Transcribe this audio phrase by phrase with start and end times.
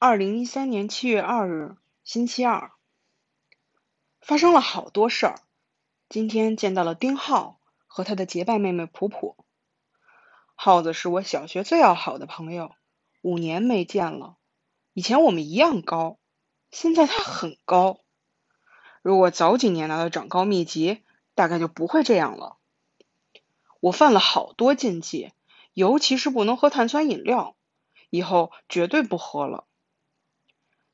[0.00, 2.70] 二零一三年七月二日，星期二，
[4.20, 5.40] 发生了好多事儿。
[6.08, 9.36] 今天见到了丁浩和他的结拜妹妹普普。
[10.54, 12.76] 浩子是我小学最要好的朋友，
[13.22, 14.36] 五年没见了。
[14.92, 16.20] 以前我们一样高，
[16.70, 17.98] 现在他很高。
[19.02, 21.02] 如果早几年拿到长高秘籍，
[21.34, 22.56] 大概就不会这样了。
[23.80, 25.32] 我犯了好多禁忌，
[25.74, 27.56] 尤其是不能喝碳酸饮料，
[28.10, 29.64] 以后绝对不喝了。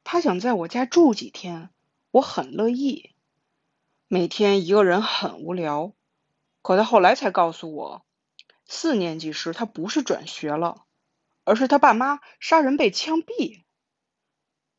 [0.05, 1.71] 他想在我家住几天，
[2.11, 3.15] 我很乐意。
[4.07, 5.95] 每天一个人很无聊，
[6.63, 8.07] 可他后来才告诉我，
[8.67, 10.85] 四年级时他不是转学了，
[11.43, 13.65] 而是他爸妈杀人被枪毙。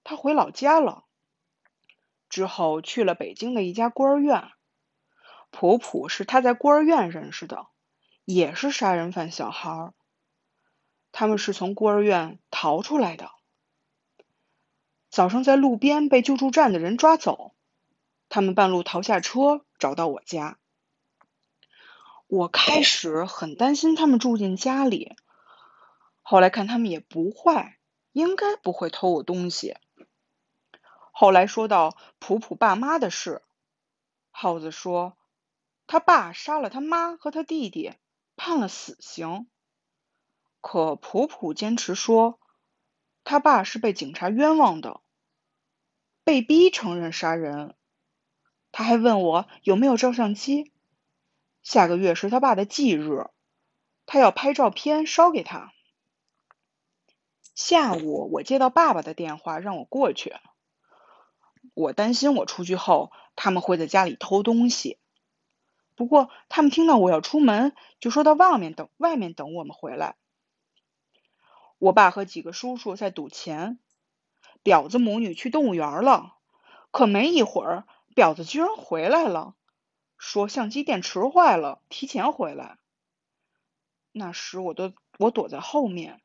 [0.04, 1.06] 他回老家了，
[2.30, 4.52] 之后去了北京的一家孤儿院。
[5.50, 7.68] 普普是他在孤儿院认识的，
[8.26, 9.92] 也是杀人犯小孩。
[11.12, 13.32] 他们是从孤儿院逃出来的。
[15.16, 17.54] 早上在路边被救助站的人抓走，
[18.28, 20.58] 他们半路逃下车找到我家。
[22.28, 25.16] 我开始很担心他们住进家里，
[26.22, 27.78] 后来看他们也不坏，
[28.12, 29.78] 应该不会偷我东西。
[31.14, 33.42] 后来说到普普爸妈的事，
[34.32, 35.16] 耗子说
[35.88, 37.94] 他爸杀了他妈和他弟弟，
[38.36, 39.48] 判了死刑。
[40.60, 42.38] 可普普坚持说
[43.24, 45.00] 他爸是被警察冤枉的。
[46.26, 47.76] 被逼承认杀人，
[48.72, 50.74] 他还问我有没有照相机。
[51.62, 53.30] 下个月是他爸的忌日，
[54.08, 55.72] 他要拍照片烧给他。
[57.54, 60.34] 下午我接到爸爸的电话，让我过去。
[61.76, 64.98] 我担心我出去后他们会在家里偷东西，
[65.94, 70.16] 不过他们听到我要出门，就说到外面等，外面等我们回来。
[71.78, 73.78] 我爸和几个叔叔在赌钱。
[74.66, 76.34] 婊子母女去动物园了，
[76.90, 79.54] 可没一会儿，婊子居然回来了，
[80.18, 82.80] 说相机电池坏了，提前回来。
[84.12, 86.20] 那时我都我躲在后面，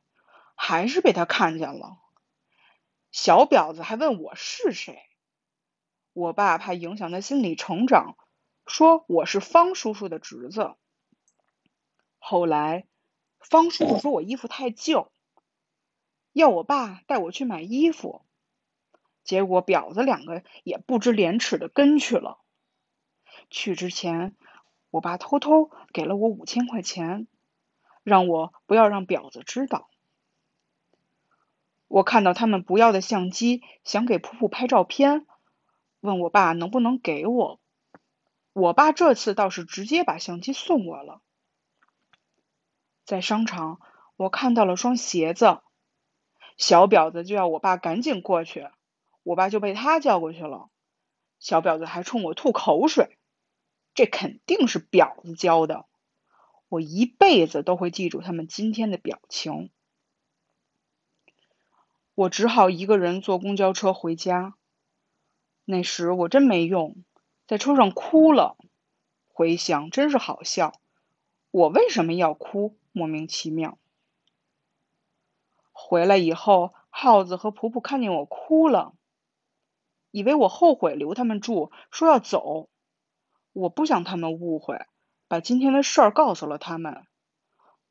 [0.55, 1.99] 还是被他看见了。
[3.11, 5.03] 小婊子还问我是谁，
[6.11, 8.17] 我爸怕影响他心理成长，
[8.65, 10.73] 说我是方叔叔的侄子。
[12.17, 12.87] 后来，
[13.39, 15.11] 方叔叔说我衣服太旧，
[16.33, 18.25] 要我爸带我去买衣服。
[19.23, 22.39] 结果婊子两个也不知廉耻的跟去了。
[23.49, 24.35] 去之前，
[24.89, 27.27] 我爸偷偷给了我五千块钱，
[28.03, 29.89] 让我不要让婊子知道。
[31.87, 35.25] 我看到他们不要的相机，想给普普拍照片，
[35.99, 37.59] 问我爸能不能给我。
[38.53, 41.21] 我爸这次倒是直接把相机送我了。
[43.05, 43.79] 在商场，
[44.15, 45.59] 我看到了双鞋子，
[46.55, 48.69] 小婊子就要我爸赶紧过去。
[49.23, 50.69] 我爸就被他叫过去了，
[51.39, 53.17] 小婊子还冲我吐口水，
[53.93, 55.85] 这肯定是婊子教的。
[56.69, 59.69] 我一辈子都会记住他们今天的表情。
[62.15, 64.55] 我只好一个人坐公交车回家。
[65.65, 67.03] 那时我真没用，
[67.47, 68.57] 在车上哭了。
[69.27, 70.73] 回想真是好笑，
[71.51, 72.77] 我为什么要哭？
[72.91, 73.77] 莫名其妙。
[75.71, 78.93] 回来以后，耗子和普普看见我哭了。
[80.11, 82.69] 以为我后悔留他们住，说要走。
[83.53, 84.85] 我不想他们误会，
[85.27, 87.05] 把今天的事儿告诉了他们。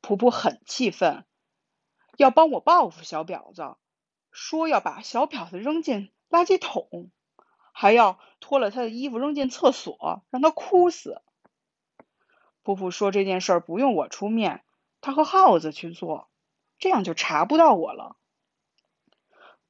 [0.01, 1.25] 普普很气愤，
[2.17, 3.75] 要帮我报复小婊子，
[4.31, 7.11] 说要把小婊子扔进垃圾桶，
[7.71, 11.21] 还要脱了他的衣服扔进厕所，让他哭死。
[12.63, 14.63] 普普说这件事儿不用我出面，
[15.01, 16.29] 他和耗子去做，
[16.79, 18.15] 这样就查不到我了。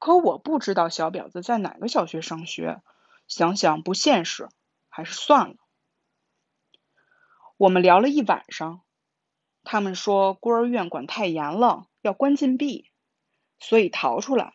[0.02, 2.82] 可我不知道小婊子在哪个小学上学，
[3.28, 4.48] 想想不现实，
[4.88, 5.54] 还是算了。
[7.56, 8.82] 我们聊了一晚上，
[9.62, 12.90] 他们说孤儿院管太严了，要关禁闭，
[13.60, 14.54] 所以逃出来。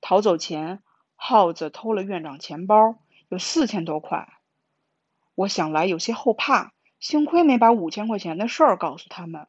[0.00, 0.82] 逃走前，
[1.14, 4.32] 耗子偷了院长钱包，有四千多块。
[5.34, 9.46] 我想来有些后怕，幸亏没把五千块钱的事儿告诉他们。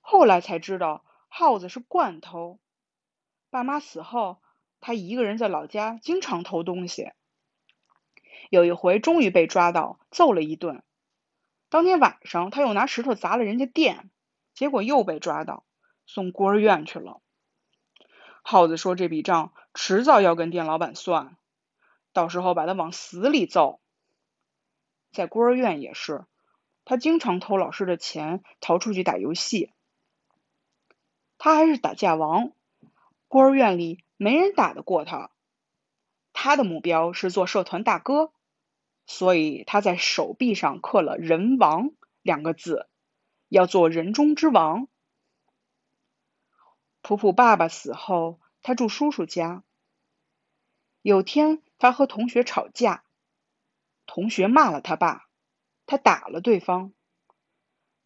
[0.00, 2.60] 后来才知道，耗子是惯偷。
[3.50, 4.42] 爸妈死后，
[4.80, 7.12] 他一个人在老家，经常偷东西。
[8.50, 10.82] 有一回终于被抓到，揍了一顿。
[11.70, 14.10] 当天晚上，他又拿石头砸了人家店，
[14.54, 15.64] 结果又被抓到，
[16.06, 17.20] 送孤儿院去了。
[18.42, 21.36] 耗子说：“这笔账迟早要跟店老板算，
[22.12, 23.80] 到时候把他往死里揍。”
[25.12, 26.24] 在孤儿院也是，
[26.84, 29.72] 他经常偷老师的钱，逃出去打游戏。
[31.38, 32.52] 他还是打架王。
[33.28, 35.30] 孤儿院里没人打得过他。
[36.32, 38.32] 他的目标是做社团大哥，
[39.06, 41.90] 所以他在手臂上刻了“人王”
[42.22, 42.88] 两个字，
[43.48, 44.88] 要做人中之王。
[47.02, 49.62] 普普爸爸死后，他住叔叔家。
[51.02, 53.04] 有天，他和同学吵架，
[54.06, 55.28] 同学骂了他爸，
[55.86, 56.92] 他打了对方。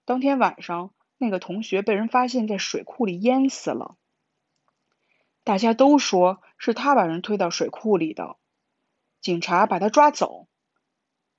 [0.05, 3.97] 当天晚上，那个同学被人发现在水库里淹死了。
[5.45, 8.37] 大家都说是他把人推到水库里的，
[9.21, 10.47] 警察把他抓走，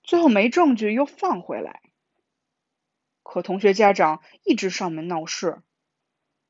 [0.04, 1.82] 最后没证据又放回来。
[3.24, 5.64] 可同学家长一直上门闹事，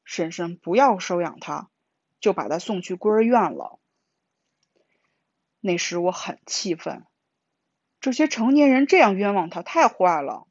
[0.03, 1.69] 婶婶不要收养他，
[2.19, 3.79] 就把他送去孤儿院了。
[5.59, 7.05] 那时我很气愤，
[8.01, 10.47] 这些成年人这样冤枉他，太坏了。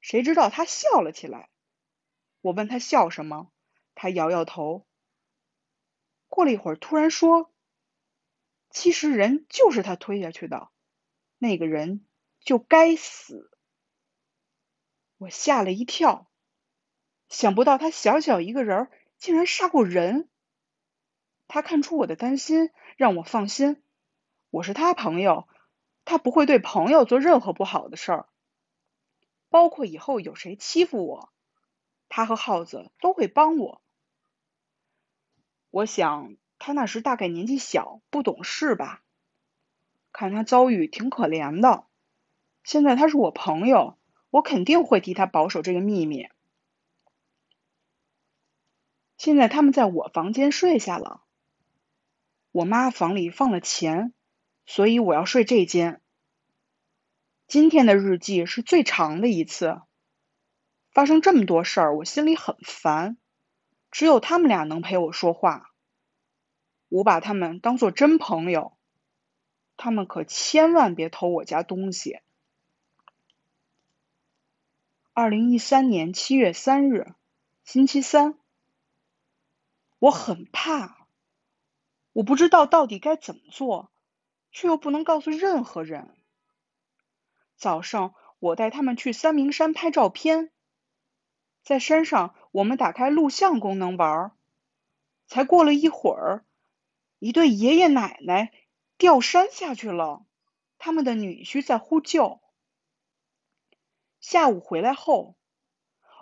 [0.00, 1.50] 谁知道他笑了起来，
[2.40, 3.50] 我问他笑什么，
[3.94, 4.86] 他摇摇头。
[6.30, 7.52] 过了一会儿，突然说
[8.70, 10.70] ：“其实人就是他推下去的，
[11.36, 12.06] 那个人
[12.40, 13.50] 就该死。”
[15.18, 16.30] 我吓了一跳，
[17.28, 18.88] 想不到他小小一个人
[19.18, 20.30] 竟然杀过人。
[21.46, 23.82] 他看出我的担心，让我放心。
[24.50, 25.48] 我是他朋友，
[26.04, 28.28] 他不会对朋友做任何不好的事儿，
[29.48, 31.32] 包括以后有谁欺负我，
[32.08, 33.79] 他和耗子都会帮我。
[35.70, 39.02] 我想他那时大概年纪小，不懂事吧。
[40.12, 41.86] 看他遭遇挺可怜的。
[42.64, 43.96] 现在他是我朋友，
[44.30, 46.28] 我肯定会替他保守这个秘密。
[49.16, 51.22] 现在他们在我房间睡下了。
[52.52, 54.12] 我妈房里放了钱，
[54.66, 56.00] 所以我要睡这间。
[57.46, 59.80] 今天的日记是最长的一次。
[60.90, 63.16] 发生这么多事儿，我心里很烦。
[63.90, 65.72] 只有他们俩能陪我说话，
[66.88, 68.76] 我把他们当做真朋友。
[69.76, 72.20] 他们可千万别偷我家东西。
[75.14, 77.14] 二零一三年七月三日，
[77.64, 78.38] 星期三。
[79.98, 81.06] 我很怕，
[82.12, 83.90] 我不知道到底该怎么做，
[84.50, 86.14] 却又不能告诉任何人。
[87.56, 90.50] 早上，我带他们去三明山拍照片。
[91.62, 94.32] 在山上，我们打开录像功能玩儿。
[95.26, 96.44] 才过了一会儿，
[97.20, 98.52] 一对爷爷奶奶
[98.98, 100.26] 掉山下去了，
[100.78, 102.40] 他们的女婿在呼救。
[104.20, 105.36] 下午回来后，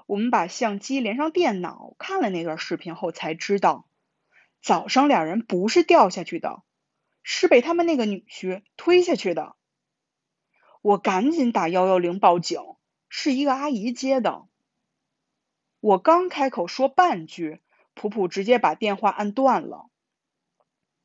[0.07, 3.89] 我们把相机连上电脑，看了那段视频后才知道，
[4.61, 6.63] 早上俩人不是掉下去的，
[7.23, 9.57] 是被他们那个女婿推下去的。
[10.83, 12.61] 我赶紧打幺幺零报警，
[13.09, 14.48] 是一个阿姨接的。
[15.81, 17.61] 我刚开口说半句，
[17.95, 19.89] 普普直接把电话按断了。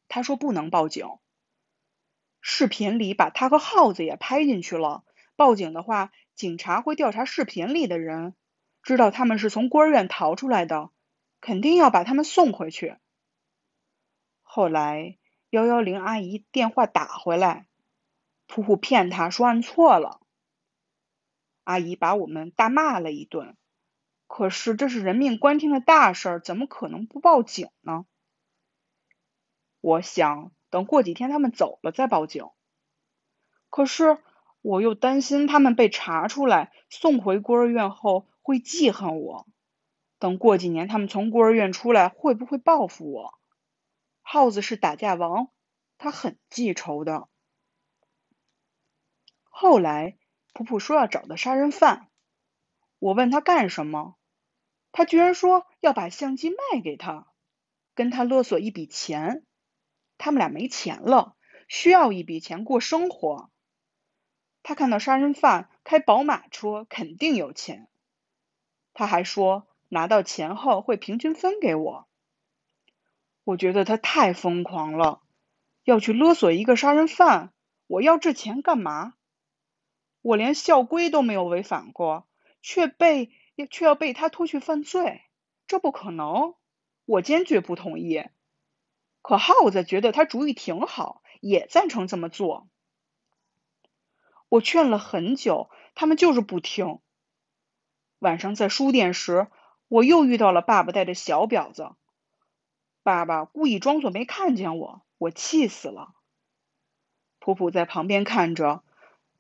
[0.08, 1.08] 他说不能报警。
[2.42, 5.04] 视频里把他和耗子也拍进去了，
[5.36, 8.36] 报警的话，警察会调查视频里的人，
[8.82, 10.90] 知道他们是从孤儿院逃出来的，
[11.40, 12.98] 肯定要把他们送回去。
[14.42, 15.18] 后来
[15.52, 17.68] 幺幺零阿姨电话打回来，
[18.48, 20.20] 普普骗他说按错了，
[21.64, 23.56] 阿姨把我们大骂了一顿。
[24.36, 28.08] 可是这是人命关天的大事儿，怎么可能不报警呢？
[29.80, 32.50] 我想等过几天他们走了再报警。
[33.70, 34.18] 可是
[34.64, 39.46] 我又担心他们被查出来，送回孤儿院后会记恨我。
[40.18, 43.36] 等过几年他们从孤儿院出来，会不会报复我？
[44.24, 45.50] 耗子是打架王，
[46.00, 47.30] 他很记仇的。
[49.48, 50.18] 后来
[50.54, 52.08] 普普说要找到杀人犯，
[52.98, 54.16] 我问他干什么？
[54.94, 57.28] 他居然说要把相机卖给他，
[57.96, 59.44] 跟他勒索一笔钱。
[60.20, 61.36] 他们俩没钱了，
[61.68, 63.50] 需要一笔钱过生活。
[64.62, 67.90] 他看到杀人犯开宝马车，肯定有钱。
[68.94, 72.08] 他还说拿到钱后会平均分给我。
[73.44, 75.24] 我觉得他太疯狂了，
[75.84, 77.52] 要去勒索一个杀人犯。
[77.88, 79.16] 我要这钱干嘛？
[80.22, 82.28] 我连校规都没有违反过，
[82.62, 83.32] 却被。
[83.70, 85.22] 却要被他拖去犯罪，
[85.68, 86.56] 这不可能！
[87.06, 88.24] 我坚决不同意。
[89.22, 92.68] 可耗子觉得他主意挺好，也赞成这么做。
[94.50, 97.00] 我劝了很久，他们就是不听。
[98.20, 99.48] 晚上在书店时，
[99.88, 101.92] 我又遇到了爸爸带着小婊子。
[103.02, 106.14] 爸爸故意装作没看见我，我气死了。
[107.40, 108.84] 普普在旁边看着，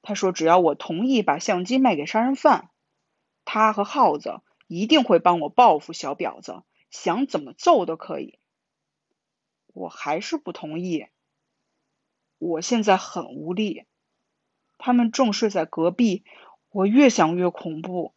[0.01, 2.70] 他说：“只要我同意把相机卖给杀人犯。”
[3.45, 8.39] 他和耗子一定会帮我报复小婊子，想怎么揍都可以。
[9.67, 11.07] 我还是不同意。
[12.38, 13.85] 我现在很无力。
[14.77, 16.25] 他们正睡在隔壁，
[16.69, 18.13] 我越想越恐怖。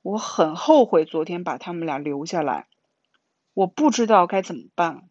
[0.00, 2.68] 我很后悔昨天把他们俩留下来。
[3.52, 5.08] 我不知道该怎么办。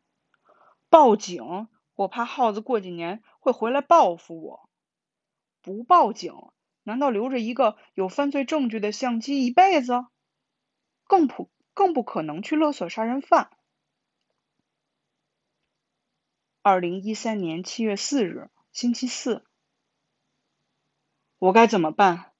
[0.90, 1.68] 报警？
[1.94, 4.70] 我怕耗子过几年会回来报复我。
[5.62, 6.34] 不报警，
[6.84, 10.06] 难道留着一个有犯罪证据的相机一辈子？
[11.06, 13.50] 更不更不可能去勒索杀人犯。
[16.62, 19.44] 二零一三年七月四日，星期四。
[21.40, 22.32] 我该怎么办？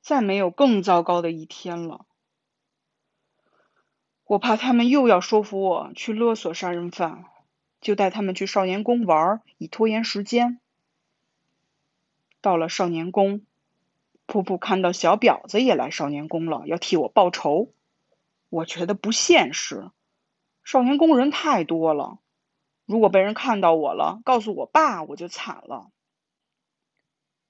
[0.00, 2.06] 再没有更糟糕的一天了。
[4.24, 7.26] 我怕他们又要说服我去勒索杀人犯，
[7.80, 10.58] 就带他们去少年宫玩，以拖延时间。
[12.40, 13.44] 到了少年宫，
[14.30, 17.74] 普普看到小婊子也来少年宫了，要替我报仇。
[18.48, 19.90] 我觉得不现实，
[20.62, 22.20] 少年宫人太多了，
[22.84, 25.90] 如果被人看到我了，告诉我爸，我就惨了。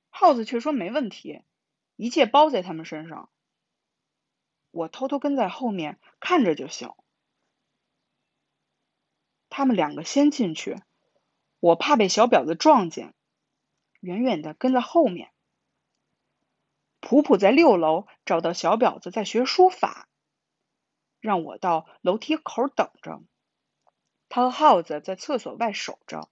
[0.09, 1.43] 耗子却说没问题，
[1.97, 3.29] 一切包在他们身上。
[4.71, 6.95] 我偷偷跟在后面看着就行。
[9.51, 10.79] 他们两个先进去，
[11.59, 13.13] 我怕被小婊子撞见，
[14.01, 15.31] 远远的跟在后面。
[17.01, 20.09] 普普在六楼找到小婊子在学书法，
[21.21, 23.23] 让我到楼梯口等着。
[24.29, 26.29] 他和耗子在厕所外守着，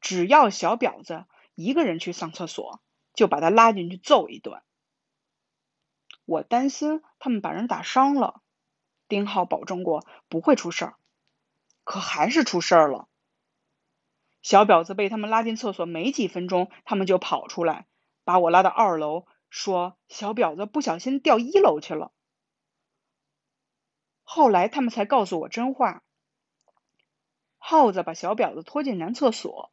[0.00, 2.80] 只要小婊子一个人去上厕所。
[3.14, 4.62] 就把他拉进去揍一顿。
[6.24, 8.42] 我担心他们把人打伤了。
[9.08, 10.94] 丁浩保证过不会出事儿，
[11.82, 13.08] 可还是出事儿了。
[14.40, 17.88] 小婊子被他们拉进厕所没几分钟，他们就跑出来，
[18.22, 22.12] 把我拉到二楼，说小婊子不小心掉一楼去了。
[24.22, 26.02] 后来他们才告诉我真话。
[27.56, 29.72] 耗子把小婊子拖进男厕所，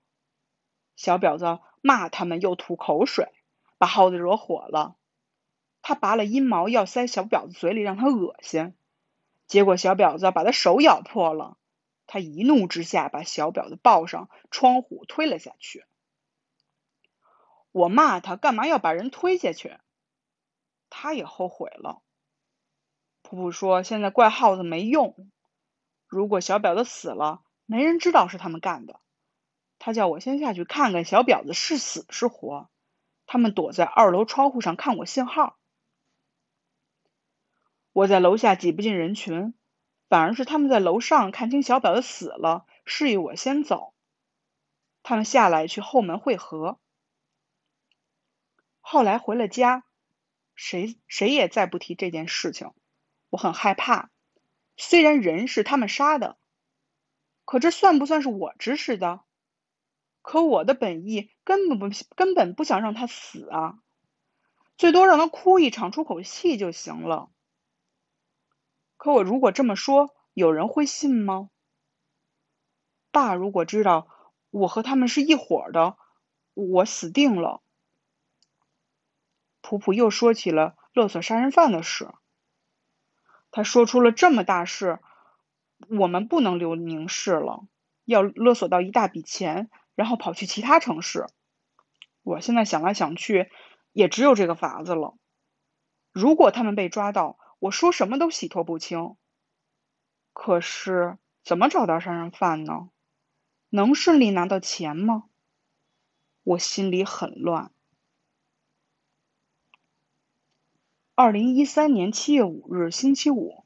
[0.96, 1.60] 小婊子。
[1.88, 3.32] 骂他们又吐口水，
[3.78, 4.96] 把耗子惹火了。
[5.84, 8.74] 他拔了阴毛要塞小婊子嘴里让他恶心，
[9.46, 11.60] 结果小婊子把他手咬破了。
[12.08, 15.86] 他一怒之下把小婊子抱上窗户推了下去。
[17.76, 19.78] 我骂他干嘛要把人推下去，
[20.90, 22.02] 他也后悔了。
[23.22, 25.30] 普普说现在怪耗子没用，
[26.08, 29.02] 如果小婊子死了，没人知道是他们干的。
[29.78, 32.70] 他叫我先下去看看小婊子是死是活。
[33.26, 35.58] 他们躲在二楼窗户上看我信号。
[37.92, 39.54] 我在楼下挤不进人群，
[40.08, 43.94] 反而是他们在楼上看清小婊子死了，示意我先走。
[45.04, 46.80] 他们下来去后门会合。
[48.88, 49.84] 后来回了家，
[50.54, 52.72] 谁谁也再不提这件事情。
[53.32, 54.12] 我很害怕，
[54.78, 56.38] 虽然人是他们杀的，
[57.46, 59.22] 可这算不算是我指使的？
[60.22, 63.80] 可我的本意根本不根本不想让他死啊，
[64.78, 67.32] 最多让他哭一场出口气就行了。
[68.98, 71.50] 可我如果这么说，有人会信吗？
[73.10, 74.08] 爸如果知道
[74.52, 75.98] 我和他们是一伙的，
[76.54, 77.64] 我死定了。
[79.68, 82.14] 普普又说起了勒索杀人犯的事，
[83.50, 85.00] 他说出了这么大事，
[85.90, 87.66] 我们不能留宁氏了，
[88.04, 89.72] 要勒索到一大笔钱。
[89.96, 91.26] 然后跑去其他城市。
[92.22, 93.50] 我现在想来想去，
[93.94, 95.16] 也只有这个法子了。
[96.12, 99.16] 如果他们被抓到，我说什么都洗脱不清。
[100.34, 102.90] 可是怎么找到杀人犯呢？
[103.70, 105.24] 能顺利拿到钱吗？
[106.44, 107.72] 我心里很乱。
[111.18, 113.64] 二零一三年七月五日，星期五。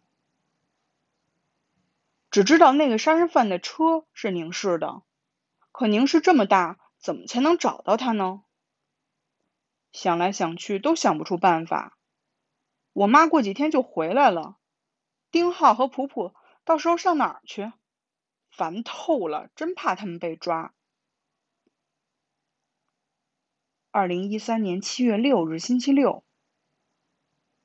[2.29, 5.01] 只知道那个杀人犯的车是宁氏的。
[5.71, 8.43] 可宁氏这么大，怎么才能找到他呢？
[9.91, 11.97] 想来想去都想不出办法。
[12.93, 14.57] 我妈过几天就回来了，
[15.31, 17.73] 丁浩和普普到时候上哪儿去？
[18.51, 20.71] 烦透了，真怕他们被抓。
[23.89, 26.23] 二零一三年七月六日，星期六，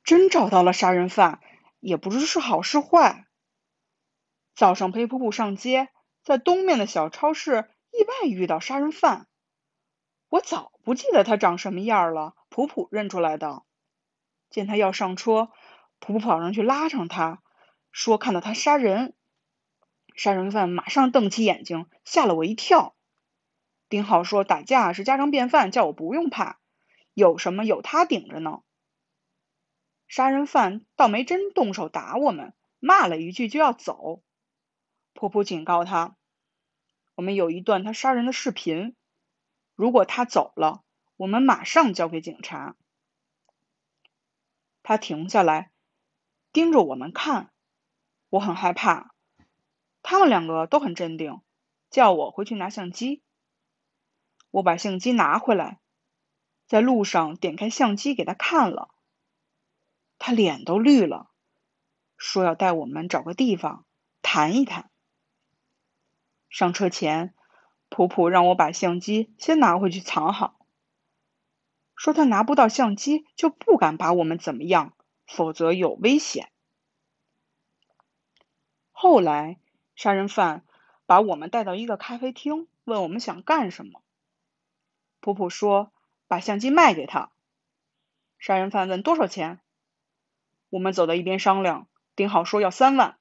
[0.04, 1.40] 真找到了杀人犯，
[1.80, 3.26] 也不知是好是坏。
[4.54, 5.88] 早上陪普普上街，
[6.22, 7.68] 在东面的小超市。
[7.96, 9.28] 意外遇到杀人犯，
[10.28, 12.34] 我早不记得他长什么样了。
[12.48, 13.62] 普普认出来的，
[14.50, 15.52] 见他要上车，
[16.00, 17.40] 普普跑上去拉上他，
[17.92, 19.14] 说看到他杀人。
[20.16, 22.96] 杀人犯马上瞪起眼睛，吓了我一跳。
[23.88, 26.58] 丁浩说打架是家常便饭，叫我不用怕，
[27.12, 28.62] 有什么有他顶着呢。
[30.06, 34.22] 杀人犯倒没真动手打我们，骂了一句就要走。
[35.12, 36.16] 普普警告他。
[37.14, 38.96] 我们有一段他杀人的视频。
[39.74, 40.84] 如果他走了，
[41.16, 42.76] 我们马上交给警察。
[44.82, 45.72] 他停下来，
[46.52, 47.50] 盯着我们看，
[48.28, 49.14] 我很害怕。
[50.02, 51.40] 他们两个都很镇定，
[51.90, 53.22] 叫我回去拿相机。
[54.50, 55.80] 我把相机拿回来，
[56.66, 58.93] 在路上点开相机给他看了，
[60.26, 61.28] 他脸都绿了，
[62.16, 63.84] 说要带我们找个地方
[64.22, 64.90] 谈一谈。
[66.48, 67.34] 上车前，
[67.90, 70.66] 普普让我把相机先拿回去藏好，
[71.94, 76.50] 说他拿不到相机就不敢把我们怎么样，否则有危险。
[78.92, 79.60] 后来，
[79.94, 80.64] 杀人犯
[81.04, 84.02] 把我们带到一个咖啡厅，问我们想干什么。
[85.20, 85.92] 普普说
[86.26, 87.30] 把相机卖给他。
[88.38, 89.60] 杀人犯问多少钱，
[90.74, 93.16] 我们走到一边商量，丁浩说要三万。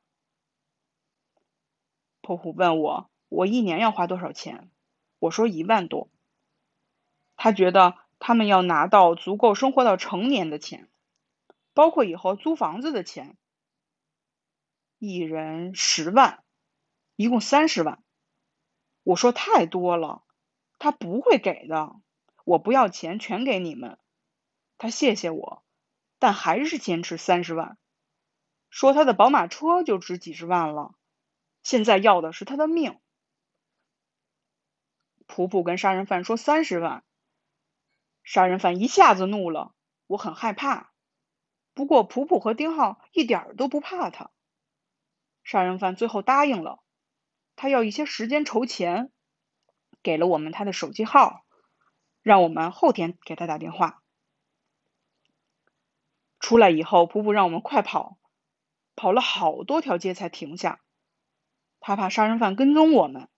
[2.19, 3.11] 普普问我。
[3.29, 4.71] 我一年要花多少钱？
[5.19, 6.09] 我说一万多。
[7.35, 10.89] 他觉得他们要拿到足够生活到成年的钱，
[11.75, 13.37] 包括以后租房子的钱，
[14.97, 16.43] 一人十万，
[17.15, 18.03] 一共三十万。
[19.03, 20.23] 我说太多了，
[20.79, 21.95] 他不会给的。
[22.45, 23.99] 我不要钱，全给你们。
[24.79, 25.62] 他谢谢我，
[26.23, 27.77] 但还是坚持三十万，
[28.69, 30.95] 说他的宝马车就值几十万了，
[31.63, 32.97] 现在要的是他的命。
[35.27, 37.03] 普普跟杀人犯说三十万，
[38.23, 39.75] 杀人犯一下子怒了，
[40.07, 40.93] 我很害怕。
[41.73, 44.31] 不过普普和丁浩一点都不怕他。
[45.43, 46.81] 杀人犯最后答应了，
[47.57, 49.11] 他要一些时间筹钱，
[50.01, 51.43] 给了我们他的手机号，
[52.21, 54.02] 让我们后天给他打电话。
[56.43, 58.17] 出来以后，普普让我们快跑，
[58.97, 60.81] 跑了好多条街才停下，
[61.79, 63.29] 他怕杀人犯跟踪我们。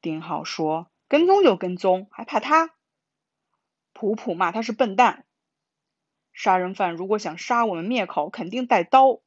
[0.00, 2.74] 丁浩说：“跟踪就跟踪，还怕他？”
[3.92, 5.26] 普普骂他是笨蛋。
[6.32, 9.20] 杀人犯如果想杀我们灭口，肯定带刀。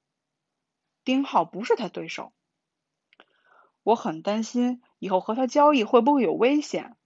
[1.03, 2.33] 丁浩不是他对手。
[3.83, 6.97] 我很担心以后和他交易会不会有危险。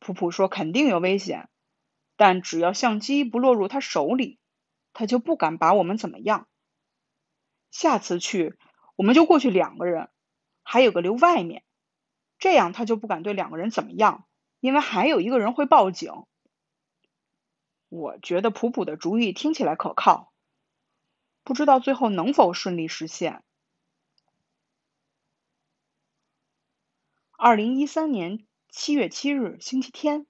[0.00, 1.48] 普普说：“肯定有危险，
[2.16, 4.40] 但只要相机不落入他手里，
[4.92, 6.48] 他就不敢把我们怎么样。
[7.70, 8.56] 下次去，
[8.96, 10.10] 我们就过去两个人，
[10.62, 11.64] 还有个留外面。”
[12.38, 14.24] 这样他就不敢对两个人怎么样，
[14.60, 16.12] 因为还有一个人会报警。
[17.88, 20.32] 我觉得普普的主意听起来可靠，
[21.42, 23.42] 不知道最后能否顺利实现。
[27.36, 30.26] 二零一三年七月七日星期天，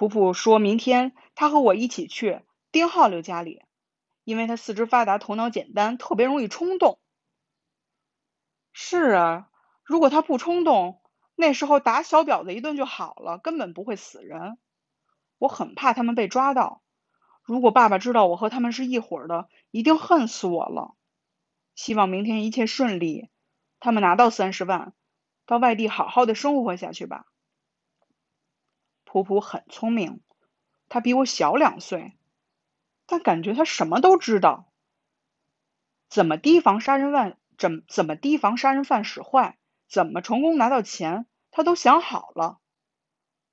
[0.00, 2.40] 普普说明天他和我一起去
[2.72, 3.60] 丁浩留家里，
[4.24, 6.98] 因为他四肢发达，头脑简单，特别容易冲动。
[8.72, 9.50] 是啊。
[9.84, 11.02] 如果他不冲动，
[11.34, 14.56] 那时候打小婊子一顿就好了，根本不会死人。
[15.36, 16.80] 我很怕他们被抓到。
[17.42, 20.94] 如果爸爸知道我和他们是一伙的，一定恨死我了。
[21.74, 23.28] 希望明天一切顺利，
[23.80, 24.94] 他们拿到三十万，
[25.44, 27.26] 到外地好好的生活下去吧。
[29.12, 30.20] 普普很聪明，
[30.88, 32.16] 他比我小两岁，
[33.06, 34.70] 但感觉他什么都知道。
[36.08, 37.36] 怎么提防杀人犯？
[37.58, 39.58] 怎怎么提防杀人犯使坏？
[39.88, 42.60] 怎么成功拿到钱，他都想好了，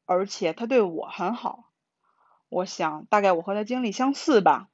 [0.05, 1.71] 而且他对我很好。
[2.49, 4.69] 我想大概我和他经历相似吧。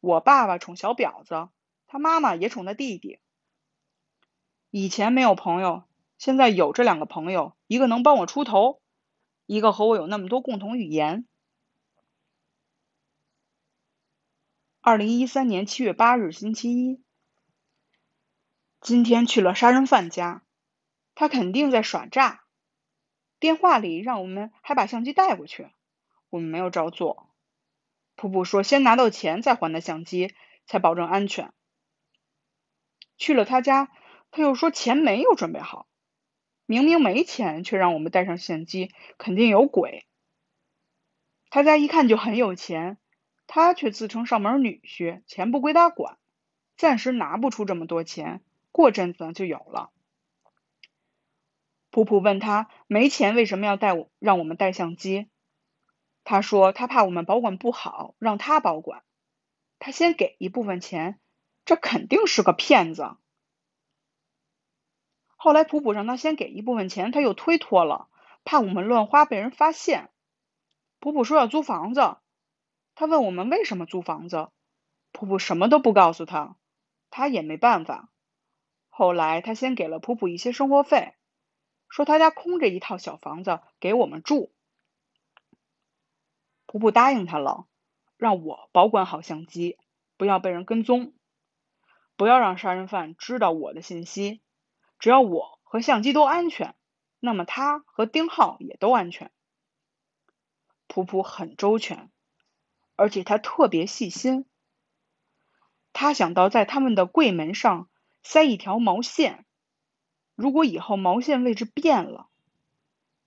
[0.00, 1.48] 我爸爸宠小婊子，
[1.88, 3.18] 他妈妈也宠他弟弟。
[4.70, 5.82] 以前没有朋友，
[6.16, 8.80] 现在有这两个朋友，一个能帮我出头，
[9.46, 11.26] 一个和我有那么多共同语言。
[14.80, 17.02] 二零一三年七月八日，星期一。
[18.80, 20.42] 今天去了杀人犯家。
[21.14, 22.42] 他肯定在耍诈，
[23.38, 25.70] 电话里让我们还把相机带过去，
[26.28, 27.30] 我们没有照做。
[28.16, 30.34] 普普说先拿到钱再还他相机，
[30.66, 31.52] 才保证安全。
[33.16, 33.92] 去了他家，
[34.32, 35.86] 他又说钱没有准备好，
[36.66, 40.06] 明明没钱却让我们带上相机，肯定有鬼。
[41.50, 42.98] 他家一看就很有钱，
[43.46, 46.18] 他却自称上门女婿，钱不归他管，
[46.76, 49.90] 暂时拿不出这么多钱，过阵子就有了。
[51.90, 55.28] 普普问他没钱为什么要带我让我们带相机？
[56.24, 59.02] 他说他怕我们保管不好，让他保管。
[59.78, 61.20] 他先给一部分钱，
[61.66, 63.16] 这肯定是个骗子。
[65.44, 68.08] 后来普普让他先给一部分钱，他又推脱了，
[68.44, 70.08] 怕我们乱花被人发现。
[71.00, 72.16] 普普说要租房子，
[72.94, 74.48] 他问我们为什么租房子，
[75.12, 76.56] 普普什么都不告诉他，
[77.10, 78.08] 他也没办法。
[78.88, 81.12] 后来他先给了普普一些生活费，
[81.90, 84.50] 说他家空着一套小房子给我们住。
[86.64, 87.66] 普普答应他了，
[88.16, 89.76] 让我保管好相机，
[90.16, 91.12] 不要被人跟踪，
[92.16, 94.40] 不要让杀人犯知道我的信息。
[94.98, 96.74] 只要我和相机都安全，
[97.20, 99.30] 那么他和丁浩也都安全。
[100.86, 102.10] 普普很周全，
[102.96, 104.46] 而且他特别细心。
[105.92, 107.88] 他想到在他们的柜门上
[108.22, 109.44] 塞一条毛线，
[110.34, 112.28] 如果以后毛线位置变了。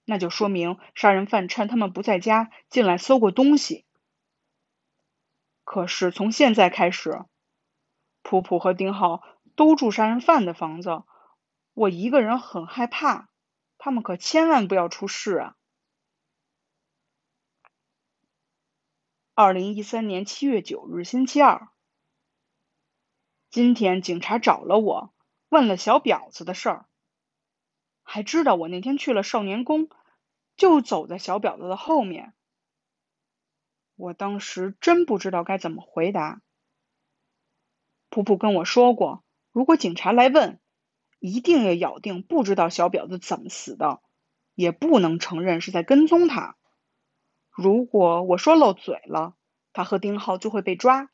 [0.05, 3.85] 那就说明杀人犯趁他们不在家进来搜过东西。
[5.65, 7.25] 可是从现在开始，
[8.21, 9.21] 普普和丁浩
[9.57, 11.03] 都住杀人犯的房子，
[11.77, 13.29] 我一个人很害怕。
[13.77, 15.55] 他们可千万不要出事啊！
[19.35, 21.69] 二零一三年七月九日，星期二，
[23.51, 25.13] 今天警察找了我，
[25.49, 26.89] 问了小婊子的事儿。
[28.01, 29.87] 还知道我那天去了少年宫，
[30.55, 32.33] 就走在小婊子的后面。
[33.95, 36.41] 我当时真不知道该怎么回答。
[38.09, 40.59] 普普跟我说过，如果警察来问，
[41.19, 44.01] 一定要咬定不知道小婊子怎么死的，
[44.55, 46.55] 也不能承认是在跟踪他。
[47.51, 49.35] 如果我说漏嘴了，
[49.73, 51.09] 他和丁浩就会被抓。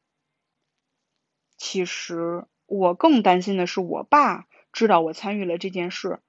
[1.58, 6.20] 其实我更担心的是，我爸知道我参与了这件事。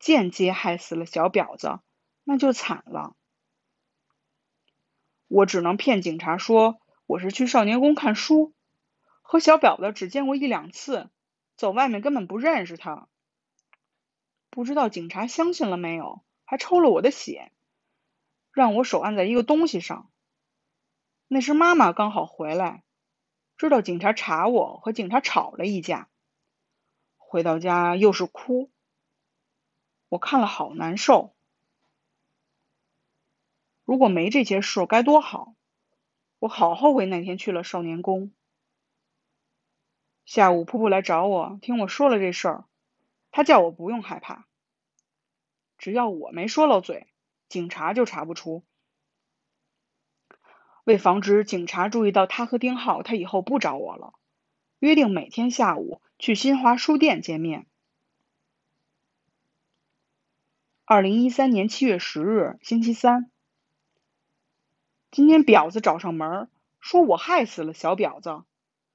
[0.00, 1.78] 间接害死了小婊子，
[2.24, 3.16] 那就惨了。
[5.28, 8.52] 我只能骗警察说我是去少年宫看书，
[9.22, 11.08] 和小婊子只见过一两次，
[11.56, 13.08] 走外面根本不认识他。
[14.54, 17.50] 不知道警察相信了没有，还抽了我的血，
[18.52, 20.12] 让我手按在一个东西上。
[21.26, 22.84] 那时妈妈刚好回来，
[23.56, 26.08] 知道警察查我，和警察吵了一架，
[27.16, 28.70] 回到家又是哭。
[30.08, 31.34] 我看了好难受，
[33.82, 35.56] 如果没这些事该多好！
[36.38, 38.32] 我好后悔那天去了少年宫。
[40.24, 42.64] 下午，瀑布来找我，听我说了这事儿，
[43.36, 44.46] 他叫我不用害怕，
[45.76, 47.08] 只要我没说漏嘴，
[47.48, 48.62] 警察就查不出。
[50.84, 54.14] 为防止警察注意到他和丁浩，他以后不找我了，
[54.78, 57.66] 约定每天下午去新华书店见面。
[60.84, 63.32] 二零一三年七月十日，星期三。
[65.10, 68.44] 今天婊子找上门，说我害死了小婊子，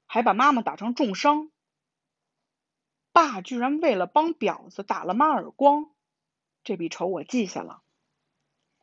[0.06, 1.52] 还把妈妈打成重伤。
[3.12, 5.89] 爸居然为了帮婊子打了妈耳光，
[6.63, 7.82] 这笔仇我记下了。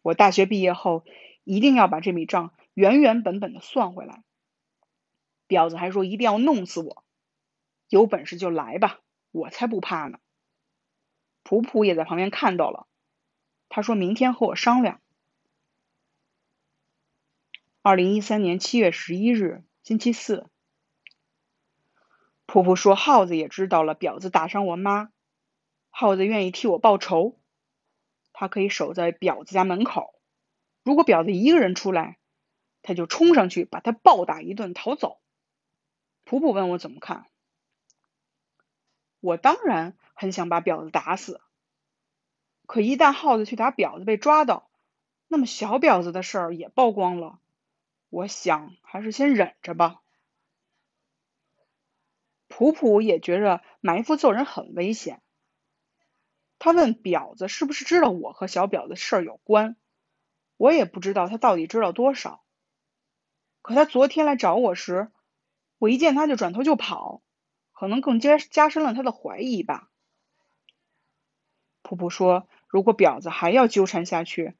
[0.02, 1.04] 我大学毕业后
[1.44, 4.22] 一定要把这笔账原原本本的算回来。
[5.48, 7.04] 婊子还说一定要弄死我，
[7.88, 10.18] 有本事就来吧，我才不怕呢。
[11.42, 12.86] 普普也在旁边看到了。
[13.68, 15.00] 他说明天和我商量。
[17.82, 20.48] 二零一三年七月十一日，星期四。
[22.46, 25.10] 婆婆说耗子也知道了，婊子打伤我妈，
[25.90, 27.38] 耗子愿意替我报仇，
[28.32, 30.14] 他可以守在婊子家门口，
[30.82, 32.18] 如果婊子一个人出来，
[32.82, 35.18] 他就冲上去把他暴打一顿逃走。
[36.24, 37.26] 普普问我怎么看，
[39.20, 41.40] 我当然很想把婊子打死。
[42.66, 44.70] 可一旦耗子去打婊子被抓到，
[45.28, 47.40] 那么小婊子的事儿也曝光了。
[48.08, 50.00] 我想还是先忍着吧。
[52.56, 55.20] 普普也觉着埋伏揍人很危险。
[56.58, 59.76] 他问婊子是不是知道我和小婊子事儿有关。
[60.56, 62.42] 我也不知道他到底知道多少。
[63.60, 65.12] 可他昨天来找我时，
[65.76, 67.20] 我一见他就转头就跑，
[67.72, 69.90] 可能更加加深了他的怀疑吧。
[71.82, 72.48] 普普说。
[72.68, 74.54] 如果婊子还要纠缠下去，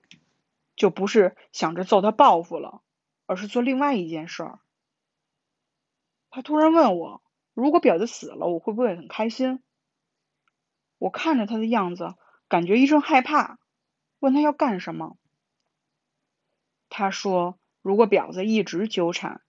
[0.77, 2.83] 就不是想着揍他报复了，
[3.25, 4.61] 而是做另外一件事儿。
[6.29, 7.23] 他突然问我，
[7.57, 9.63] 如果婊子死了，我会不会很开心？
[10.99, 12.15] 我看着他的样子，
[12.49, 13.59] 感觉一阵害怕，
[14.19, 15.17] 问他要干什么。
[16.91, 19.41] 他说，如果婊子一直纠缠，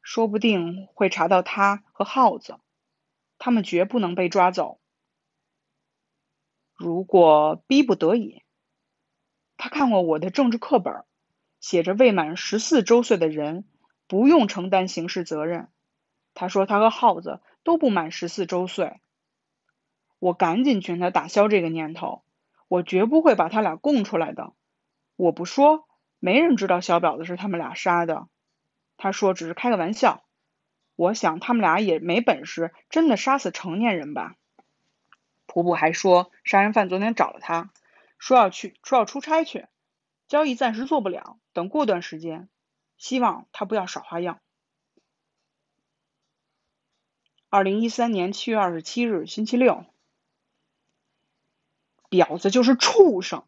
[0.00, 2.60] 说不定会查到他和耗子，
[3.36, 4.80] 他们绝不能被抓走。
[6.76, 8.44] 如果逼不得已，
[9.56, 11.04] 他看过我的政治课本，
[11.58, 13.64] 写着未满十四周岁的人
[14.06, 15.68] 不用承担刑事责任。
[16.34, 19.00] 他说他和耗子都不满十四周岁。
[20.18, 22.22] 我赶紧劝他打消这个念头，
[22.68, 24.52] 我绝不会把他俩供出来的。
[25.16, 25.88] 我不说，
[26.18, 28.28] 没人知道小婊子是他们俩杀的。
[28.96, 30.24] 他说只是开个玩笑。
[30.96, 34.34] 我想他们俩也没本事真的杀死成年人吧。
[35.46, 37.70] 普普还说，杀人犯昨天找了他，
[38.18, 39.66] 说要去，说要出差去，
[40.28, 42.50] 交易暂时做不了，等过段时间，
[42.98, 44.40] 希望他不要耍花样。
[47.52, 49.84] 二零一三年七月二十七日，星期六，
[52.08, 53.44] 婊子就是畜生，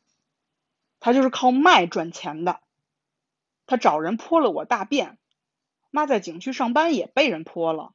[0.99, 2.61] 他就是靠卖赚钱的，
[3.65, 5.19] 他找人泼了我大便，
[5.93, 7.95] 妈在景区上班也被人泼了，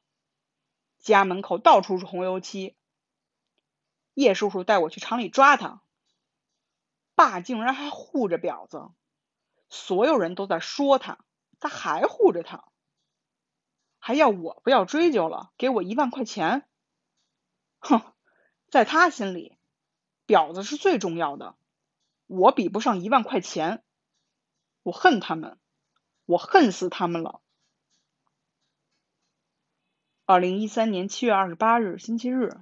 [0.98, 2.74] 家门口到处是红油漆。
[4.14, 5.82] 叶叔叔带我去厂里抓他，
[7.14, 8.88] 爸竟然还护着婊子，
[9.68, 11.18] 所有人都在说他，
[11.60, 12.64] 他还护着他，
[14.08, 16.66] 还要我不要追究了，给我一万块钱。
[17.78, 18.00] 哼，
[18.70, 19.58] 在他心里，
[20.26, 21.56] 婊子是最重要的，
[22.26, 23.82] 我比不上一万块钱，
[24.82, 25.58] 我恨他们，
[26.24, 27.42] 我恨死他们了。
[30.24, 32.56] 二零一三年七月二十八日，星期日。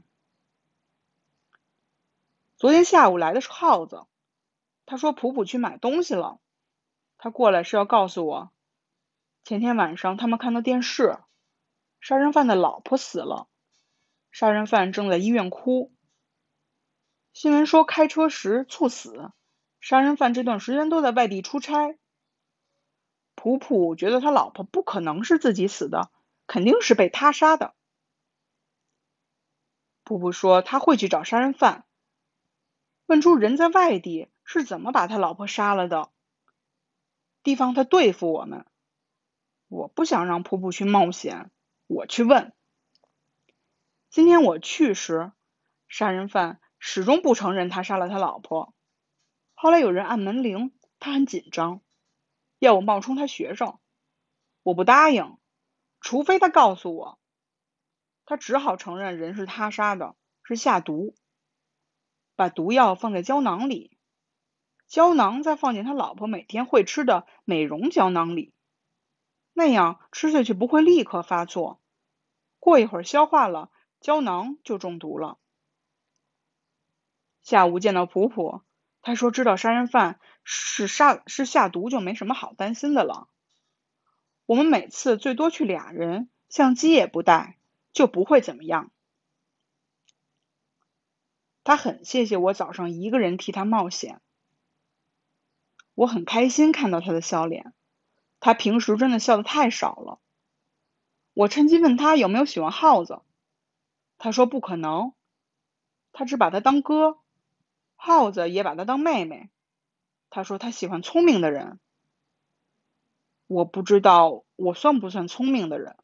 [2.57, 4.05] 昨天下午来的是耗子，
[4.85, 6.41] 他说普普去买东西了，
[7.19, 8.51] 他过来是要告诉我，
[9.45, 11.21] 前天晚上他们看到电视，
[12.01, 13.49] 杀人犯的老婆死了，
[14.31, 15.93] 杀人犯正在医院哭，
[17.33, 19.33] 新闻说开车时猝死，
[19.81, 21.99] 杀人犯这段时间都在外地出差，
[23.35, 26.11] 普普觉得他老婆不可能是自己死的，
[26.47, 27.75] 肯定是被他杀的。
[30.05, 31.85] 普普说他会去找杀人犯。
[33.07, 36.11] 问出人在外地是怎么把他老婆杀了的，
[37.43, 38.67] 提防他对付我们。
[39.69, 41.51] 我不想让普普去冒险，
[41.87, 42.53] 我去问。
[44.11, 45.33] 今天我去时，
[45.89, 48.75] 杀人犯始终不承认他杀了他老婆。
[49.55, 51.81] 后来有人按门铃，他很紧张，
[52.59, 53.79] 要我冒充他学生，
[54.63, 55.39] 我不答应，
[56.01, 57.21] 除非他告诉我。
[58.25, 61.15] 他只好承认人是他杀的，是下毒。
[62.35, 63.97] 把毒药放在胶囊里，
[64.89, 68.53] 胶囊再放进他老婆每天会吃的美容胶囊里，
[69.59, 71.81] 那样吃下去不会立刻发作，
[72.59, 73.71] 过一会儿消化了，
[74.03, 75.39] 胶囊就中毒了。
[77.43, 78.61] 下午见到普普，
[79.01, 83.31] 他说知道杀人犯是杀是下毒就没什么好担心的了。
[84.45, 87.57] 我们每次最多去俩人，相机也不带，
[87.95, 88.91] 就不会怎么样。
[91.65, 94.21] 他很谢谢我早上一个人替他冒险，
[95.95, 97.73] 我很开心看到他的笑脸。
[98.41, 100.19] 他平时真的笑的太少了。
[101.35, 103.21] 我趁机问他有没有喜欢耗子，
[104.19, 105.13] 他说不可能，
[106.13, 107.19] 他只把他当哥，
[107.95, 109.51] 耗子也把他当妹妹。
[110.31, 111.79] 他说他喜欢聪明的人，
[113.47, 115.97] 我不知道我算不算聪明的人。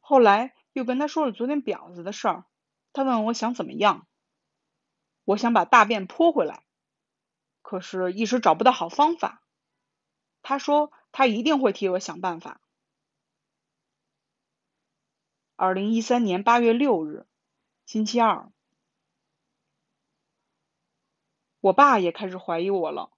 [0.00, 2.44] 后来又跟他说了昨天婊子的事儿。
[2.92, 4.08] 他问我想怎么样，
[5.24, 6.64] 我想把大便泼回来，
[7.62, 9.39] 可是一时找不到好方法。
[10.42, 12.60] 他说他一定会替我想办法。
[15.56, 17.26] 二零一三年八月六日，
[17.84, 18.50] 星期二，
[21.60, 23.12] 我爸也开始怀疑我了。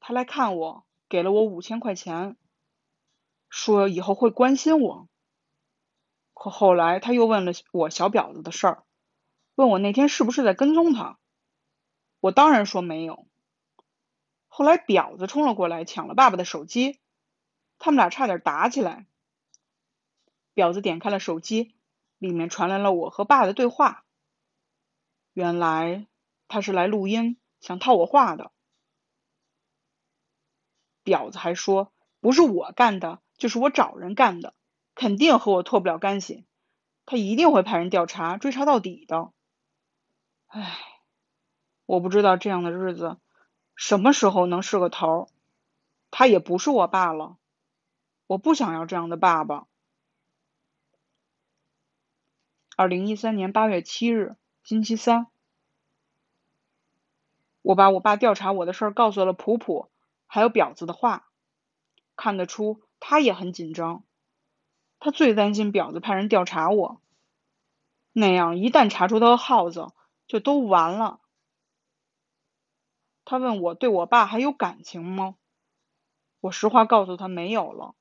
[0.00, 2.36] 他来看我，给了我五千块钱，
[3.48, 5.08] 说以后会关心我。
[6.32, 8.84] 可后来他又问了我小婊子的事儿。
[9.54, 11.18] 问我那天是不是在跟踪他，
[12.20, 13.28] 我当然说没有。
[14.56, 17.00] 后来婊子冲了过来，抢了爸爸的手机，
[17.80, 19.08] 他们俩差点打起来。
[20.54, 21.74] 婊子点开了手机，
[22.18, 24.04] 里面传来了我和爸的对话。
[25.32, 26.06] 原来
[26.46, 28.52] 他是来录音，想套我话的。
[31.02, 34.54] 婊子还说不是我干的，就是我找人干的，
[34.94, 36.46] 肯定和我脱不了干系，
[37.06, 39.32] 他一定会派人调查，追查到底的。
[40.46, 40.78] 唉，
[41.86, 43.18] 我不知道这样的日子
[43.76, 45.28] 什么时候能是个头。
[46.10, 47.36] 他也不是我爸了，
[48.26, 49.66] 我不想要这样的爸爸。
[52.76, 55.26] 二零一三年八月七日，星期三，
[57.62, 59.90] 我把我爸调查我的事儿告诉了普普，
[60.26, 61.28] 还有婊子的话，
[62.14, 64.04] 看得出他也很紧张。
[65.00, 67.00] 他最担心婊子派人调查我，
[68.12, 69.88] 那样一旦查出他和耗子。
[70.26, 71.20] 就都完了。
[73.24, 75.36] 他问我对我爸还有感情吗？
[76.40, 77.94] 我实话告诉他没有了，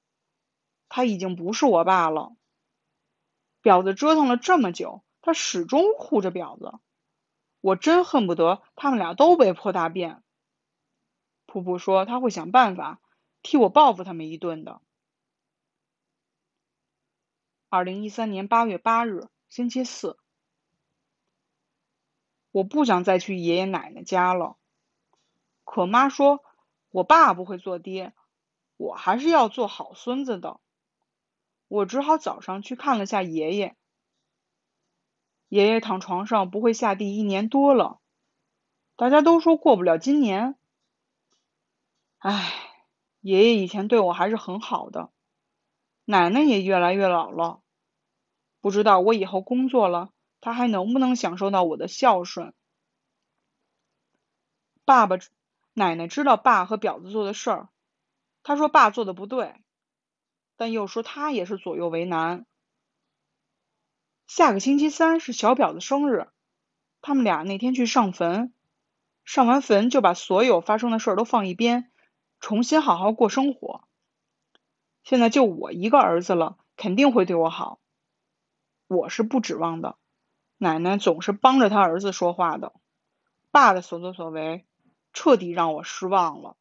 [0.89, 2.35] 他已经不是我爸了。
[3.61, 6.77] 婊子折腾了这么久，他始终护着婊子，
[7.61, 10.21] 我真恨不得他们俩都被泼大便。
[11.45, 12.99] 普普说他会想办法
[13.41, 14.81] 替我报复他们一顿的。
[17.69, 20.17] 二零一三年八月八日，星期四。
[22.51, 24.57] 我不想再去爷爷奶奶家了。
[25.73, 26.43] 可妈说，
[26.91, 28.13] 我爸不会做爹，
[28.77, 30.59] 我还是要做好孙子的。
[31.67, 33.75] 我只好早上去看了下爷爷。
[35.47, 37.99] 爷爷躺床上不会下地一年多了，
[38.95, 40.55] 大家都说过不了今年。
[42.19, 42.53] 唉，
[43.21, 45.09] 爷爷以前对我还是很好的，
[46.05, 47.63] 奶奶也越来越老了，
[48.61, 52.53] 不知道我以后工作了，他还能不能享受到我的孝顺。
[54.85, 55.17] 爸爸、
[55.73, 57.69] 奶奶知道爸和婊子做的事儿，
[58.43, 59.55] 她说爸做的不对，
[60.55, 62.45] 但又说他也是左右为难。
[64.27, 66.27] 下个星期三是小婊子生日，
[67.01, 68.53] 他们俩那天去上坟，
[69.25, 71.91] 上完坟就把所有发生的事儿都放一边，
[72.39, 73.87] 重新好好过生活。
[75.03, 77.79] 现在就我一个儿子了，肯定会对我好，
[78.87, 79.97] 我是不指望的。
[80.57, 82.73] 奶奶总是帮着他儿子说话的，
[83.51, 84.65] 爸的所作所为
[85.13, 86.57] 彻底让我失望了。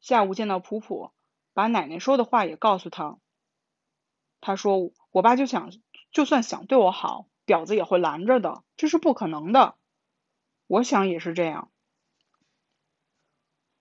[0.00, 1.12] 下午见到普普，
[1.52, 3.18] 把奶奶说的话也告诉他。
[4.40, 5.70] 他说：“我爸就想，
[6.10, 9.76] 就算想对我好，婊子也会拦着的，这是不可能的。
[10.66, 11.70] 我想也是这样。”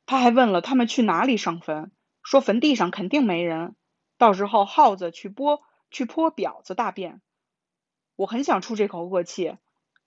[0.06, 3.76] 他还问了他们去哪里上坟，说坟地上肯定没人，
[4.17, 7.21] 到时候耗子去泼去泼婊子大便。
[8.15, 9.58] 我很想出这口恶气，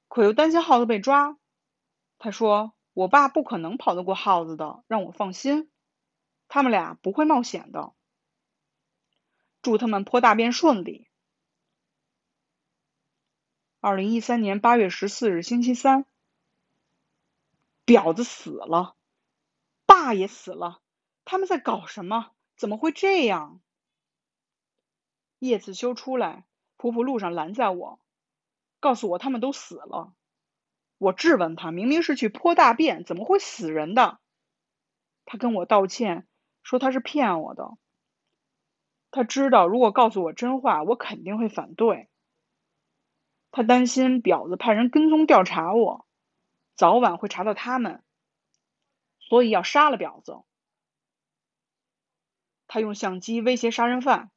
[0.06, 1.36] 可又担心耗子被抓。
[2.24, 5.70] 他说：“我爸不可能跑得过耗子的，让我放心，
[6.48, 7.92] 他们俩不会冒险的。”
[9.60, 11.06] 祝他们泼大便顺利。
[13.78, 16.06] 二零一三年八月十四日，星期三，
[17.84, 18.96] 婊子死了，
[19.84, 20.80] 爸也死了，
[21.26, 22.30] 他们在搞什么？
[22.56, 23.60] 怎么会这样？
[25.40, 26.46] 叶子修出来，
[26.78, 28.00] 普普路上拦在我，
[28.80, 30.14] 告诉我他们都死了。
[31.04, 34.20] 我质问他，明明是去泼大便，怎么会死人的？
[35.26, 36.26] 他跟我道歉，
[36.62, 37.76] 说他是骗我的。
[39.10, 42.08] 他知道，如果告诉我真话，我肯定会反对。
[43.50, 46.06] 他担心婊子派人跟踪调查我，
[46.74, 48.02] 早晚会查到他们，
[49.20, 50.38] 所以要杀了婊子。
[52.66, 54.30] 他用相机威胁杀人犯，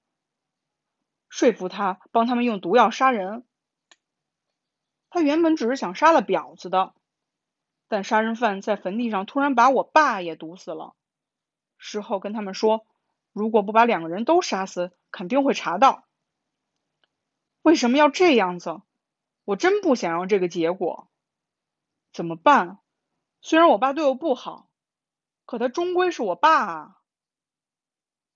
[1.30, 3.46] 说服他帮他们用毒药杀人。
[5.09, 6.93] 他原本只是想杀了婊子的，
[7.87, 10.95] 但杀人犯在坟地上突然把我爸也毒死了。
[11.77, 12.85] 事后跟他们说。
[13.33, 16.07] 如果不把两个人都杀死，肯定会查到。
[17.61, 18.81] 为什么要这样子？
[19.43, 21.07] 我真不想要这个结果。
[22.11, 22.79] 怎么办？
[23.41, 24.71] 虽然我爸对我不好，
[25.45, 26.97] 可他终归是我爸啊。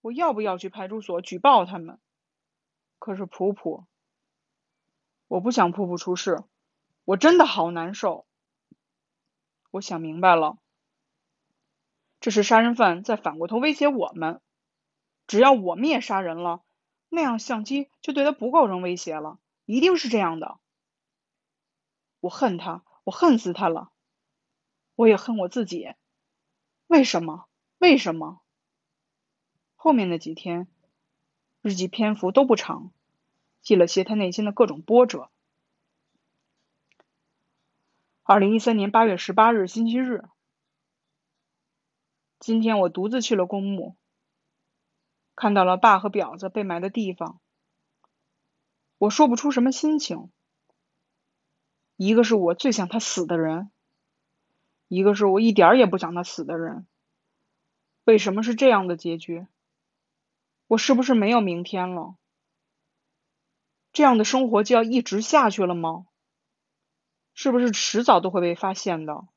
[0.01, 1.99] 我要不要去派出所举报他们？
[2.99, 3.87] 可是普普，
[5.27, 6.43] 我不想普普出事，
[7.03, 8.25] 我真的好难受。
[9.71, 10.57] 我想明白了，
[12.19, 14.41] 这是杀人犯在反过头威胁我们。
[15.27, 16.61] 只要我们也杀人了，
[17.07, 20.59] 那样相机就对他不构成威胁了，一定是这样的。
[22.19, 23.91] 我恨他，我恨死他了。
[24.95, 25.93] 我也恨我自己。
[26.87, 27.45] 为什么？
[27.77, 28.41] 为什么？
[29.75, 30.67] 后面的几天，
[31.61, 32.91] 日记篇幅都不长，
[33.61, 35.31] 记了些他内心的各种波折。
[38.23, 40.23] 二零一三年八月十八日，星期日。
[42.39, 43.97] 今天我独自去了公墓。
[45.35, 47.41] 看到了爸和婊子被埋的地方，
[48.99, 50.29] 我说不出什么心情。
[51.95, 53.71] 一个是我最想他死的人，
[54.87, 56.85] 一个是我一点儿也不想他死的人。
[58.03, 59.47] 为什么是这样的结局？
[60.67, 62.15] 我是不是没有明天了？
[63.91, 66.05] 这样的生活就要一直下去了吗？
[67.33, 69.27] 是不是迟早都会被发现的？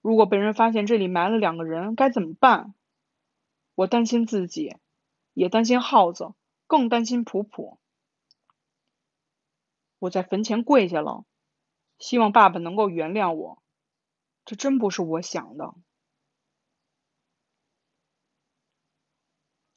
[0.00, 2.74] 如果被人发现这里埋了两个人，该怎么办？
[3.74, 4.76] 我担心自己，
[5.32, 6.34] 也担心耗子，
[6.66, 7.78] 更担心普普。
[9.98, 11.24] 我在坟前跪下了，
[11.98, 13.62] 希望爸爸能够原谅我。
[14.44, 15.74] 这真不是我想的。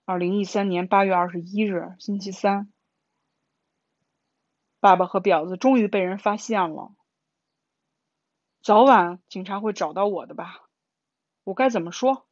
[0.03, 2.71] 二零一三年八月二十一日，星期三，
[4.79, 6.93] 爸爸和婊子终于被人发现了。
[8.61, 10.61] 早晚警察会找到我的吧？
[11.43, 12.27] 我该怎么说？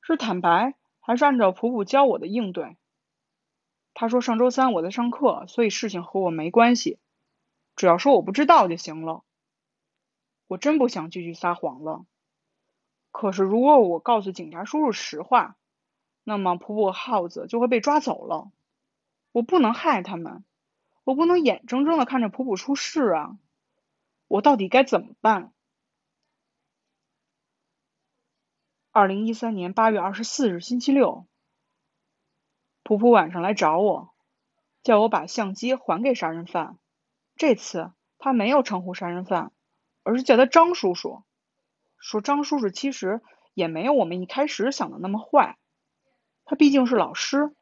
[0.00, 2.76] 是坦白，还是按照普普教我的应对？
[3.94, 6.98] 他说上周三我在上课，所以事情和我没关系，
[7.76, 9.24] 只要说我不知道就行了。
[10.48, 12.04] 我真不想继续撒谎了。
[13.10, 15.56] 可是如果我告诉警察叔叔实话，
[16.22, 18.50] 那么普普耗子就会被抓走了。
[19.32, 20.44] 我不能害他们，
[21.06, 23.38] 我不能眼睁睁的看着普普出事啊！
[24.26, 25.52] 我到底该怎么办？
[28.90, 31.28] 二零一三年八月二十四日星期六，
[32.82, 34.14] 普普晚上来找我，
[34.82, 36.76] 叫我把相机还给杀人犯。
[37.36, 39.52] 这次他没有称呼杀人犯，
[40.02, 41.22] 而是叫他张叔叔，
[42.00, 43.22] 说张叔叔其实
[43.54, 45.56] 也没有我们一开始想的那么坏，
[46.44, 47.54] 他毕竟是老师，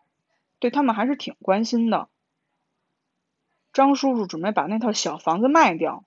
[0.61, 2.09] 对他们还是挺关心的。
[3.75, 6.05] 张叔叔准备把那套小房子卖掉，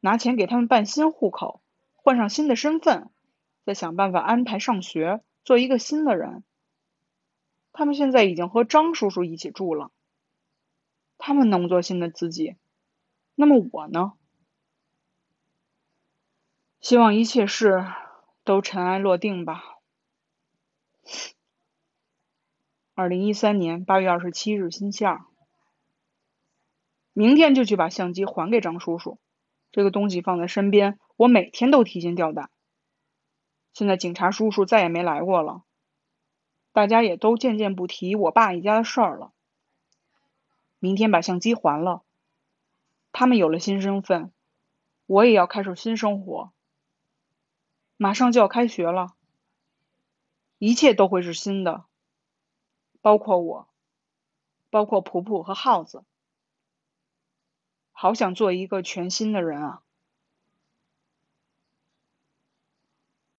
[0.00, 1.60] 拿钱给他们办新户口，
[1.94, 3.10] 换上新的身份，
[3.66, 6.42] 再想办法安排上学，做一个新的人。
[7.72, 9.90] 他们现在已经和张叔叔一起住了，
[11.18, 12.56] 他们能做新的自己，
[13.34, 14.14] 那么我呢？
[16.80, 17.84] 希望一切事
[18.44, 19.62] 都尘埃落定吧。
[22.94, 25.27] 二零一三年八月二十七日星期二。
[27.18, 29.18] 明天就去把相机还给张叔叔。
[29.72, 32.48] 这个东西放在身边，我每天都提心吊胆。
[33.72, 35.64] 现在警察叔叔再也没来过了，
[36.70, 39.32] 大家也都渐渐不提我爸一家的事儿了。
[40.78, 42.04] 明天把相机还了，
[43.10, 44.32] 他们有了新身份，
[45.06, 46.52] 我也要开始新生活。
[47.96, 49.08] 马上就要开学了，
[50.58, 51.84] 一切都会是新的，
[53.00, 53.68] 包括我，
[54.70, 56.04] 包括普普和耗子。
[58.00, 59.82] 好想做一个全新的人啊！